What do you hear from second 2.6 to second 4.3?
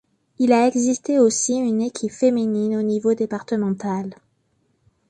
au niveau départemental.